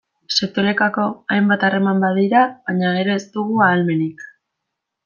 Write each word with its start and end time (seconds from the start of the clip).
Sektorekako 0.35 1.05
hainbat 1.35 1.67
harreman 1.67 2.01
badira, 2.07 2.43
baina 2.71 2.95
gero 2.99 3.17
ez 3.19 3.23
dugu 3.39 3.65
ahalmenik. 3.69 4.31